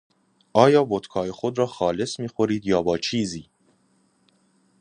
آیا 0.53 0.93
ودکای 0.93 1.31
خود 1.31 1.57
را 1.57 1.67
خالص 1.67 2.19
میخورید 2.19 2.65
یا 2.67 2.81
با 2.81 2.97
چیزی؟ 2.97 3.49